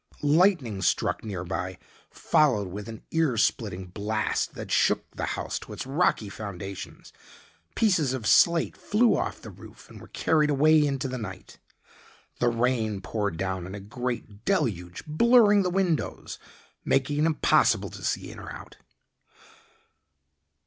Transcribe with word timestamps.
Lightning 0.23 0.81
struck 0.81 1.23
near 1.23 1.43
by 1.43 1.77
followed 2.09 2.69
with 2.69 2.89
an 2.89 3.03
ear 3.11 3.37
splitting 3.37 3.85
blast 3.85 4.55
that 4.55 4.71
shook 4.71 5.05
the 5.11 5.25
house 5.37 5.59
to 5.59 5.73
its 5.73 5.85
rocky 5.85 6.27
foundations. 6.27 7.13
Pieces 7.75 8.11
of 8.11 8.25
slate 8.25 8.75
flew 8.75 9.15
off 9.15 9.39
the 9.43 9.51
roof 9.51 9.91
and 9.91 10.01
were 10.01 10.07
carried 10.07 10.49
away 10.49 10.83
into 10.83 11.07
the 11.07 11.19
night. 11.19 11.59
The 12.39 12.49
rain 12.49 13.01
poured 13.01 13.37
down 13.37 13.67
in 13.67 13.75
a 13.75 13.79
great 13.79 14.43
deluge, 14.43 15.05
blurring 15.05 15.61
the 15.61 15.69
window, 15.69 16.25
making 16.83 17.19
it 17.19 17.25
impossible 17.25 17.91
to 17.91 18.03
see 18.03 18.31
in 18.31 18.39
or 18.39 18.51
out. 18.51 18.77